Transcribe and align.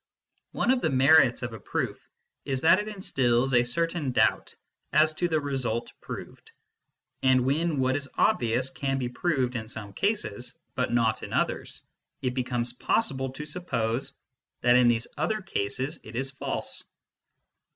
One 0.53 0.71
of 0.71 0.81
the 0.81 0.89
merits 0.89 1.43
of 1.43 1.53
a 1.53 1.59
proof 1.59 2.09
is 2.43 2.61
that 2.61 2.79
it 2.79 2.87
instils 2.87 3.53
a 3.53 3.61
certain 3.61 4.11
doubt 4.11 4.55
as 4.91 5.13
to 5.13 5.27
the 5.27 5.39
result 5.39 5.93
proved; 6.01 6.51
and 7.21 7.45
when 7.45 7.77
what 7.79 7.95
is 7.95 8.09
obvious 8.17 8.71
can 8.71 8.97
be 8.97 9.09
proved 9.09 9.55
in 9.55 9.69
some 9.69 9.93
cases, 9.93 10.57
but 10.73 10.91
not 10.91 11.21
in 11.21 11.33
others, 11.33 11.83
it 12.19 12.33
becomes 12.33 12.73
possible 12.73 13.29
to 13.33 13.45
sup 13.45 13.67
pose 13.67 14.13
that 14.61 14.75
in 14.75 14.87
these 14.87 15.05
other 15.19 15.39
cases 15.39 15.99
it 16.03 16.15
is 16.15 16.31
false. 16.31 16.83